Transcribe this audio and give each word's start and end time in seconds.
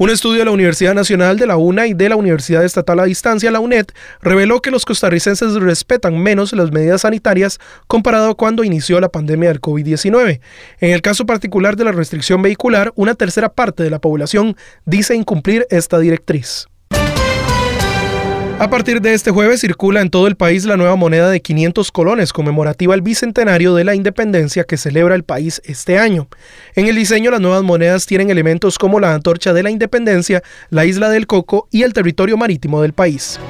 Un 0.00 0.08
estudio 0.08 0.38
de 0.38 0.46
la 0.46 0.52
Universidad 0.52 0.94
Nacional 0.94 1.36
de 1.36 1.46
la 1.46 1.58
UNA 1.58 1.86
y 1.86 1.92
de 1.92 2.08
la 2.08 2.16
Universidad 2.16 2.64
Estatal 2.64 3.00
a 3.00 3.04
Distancia, 3.04 3.50
la 3.50 3.60
UNED, 3.60 3.88
reveló 4.22 4.62
que 4.62 4.70
los 4.70 4.86
costarricenses 4.86 5.52
respetan 5.56 6.16
menos 6.16 6.54
las 6.54 6.72
medidas 6.72 7.02
sanitarias 7.02 7.60
comparado 7.86 8.30
a 8.30 8.34
cuando 8.34 8.64
inició 8.64 8.98
la 8.98 9.10
pandemia 9.10 9.50
del 9.50 9.60
COVID-19. 9.60 10.40
En 10.78 10.90
el 10.92 11.02
caso 11.02 11.26
particular 11.26 11.76
de 11.76 11.84
la 11.84 11.92
restricción 11.92 12.40
vehicular, 12.40 12.94
una 12.96 13.14
tercera 13.14 13.50
parte 13.50 13.82
de 13.82 13.90
la 13.90 13.98
población 13.98 14.56
dice 14.86 15.14
incumplir 15.14 15.66
esta 15.68 15.98
directriz. 15.98 16.69
A 18.60 18.68
partir 18.68 19.00
de 19.00 19.14
este 19.14 19.30
jueves 19.30 19.62
circula 19.62 20.02
en 20.02 20.10
todo 20.10 20.26
el 20.26 20.36
país 20.36 20.66
la 20.66 20.76
nueva 20.76 20.94
moneda 20.94 21.30
de 21.30 21.40
500 21.40 21.90
colones 21.90 22.34
conmemorativa 22.34 22.92
al 22.92 23.00
bicentenario 23.00 23.74
de 23.74 23.84
la 23.84 23.94
independencia 23.94 24.64
que 24.64 24.76
celebra 24.76 25.14
el 25.14 25.24
país 25.24 25.62
este 25.64 25.98
año. 25.98 26.28
En 26.74 26.86
el 26.86 26.94
diseño 26.94 27.30
las 27.30 27.40
nuevas 27.40 27.62
monedas 27.62 28.04
tienen 28.04 28.28
elementos 28.28 28.76
como 28.76 29.00
la 29.00 29.14
antorcha 29.14 29.54
de 29.54 29.62
la 29.62 29.70
independencia, 29.70 30.42
la 30.68 30.84
isla 30.84 31.08
del 31.08 31.26
Coco 31.26 31.68
y 31.70 31.84
el 31.84 31.94
territorio 31.94 32.36
marítimo 32.36 32.82
del 32.82 32.92
país. 32.92 33.40